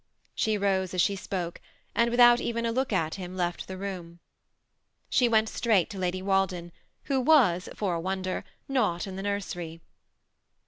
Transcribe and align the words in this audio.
She 0.33 0.57
rose 0.57 0.95
as 0.95 1.01
she 1.03 1.15
spoke, 1.15 1.61
and 1.93 2.09
with 2.09 2.19
out 2.19 2.41
even 2.41 2.65
a 2.65 2.71
look 2.71 2.91
at 2.91 3.13
him 3.21 3.37
left 3.37 3.67
the 3.67 3.77
room. 3.77 4.17
She 5.11 5.29
went 5.29 5.47
straight 5.47 5.91
to 5.91 5.99
Lady 5.99 6.23
Walden, 6.23 6.71
who 7.03 7.21
was, 7.21 7.69
for 7.75 7.93
a 7.93 8.01
wonder, 8.01 8.43
not 8.67 9.05
in 9.05 9.15
the 9.15 9.21
nursery. 9.21 9.79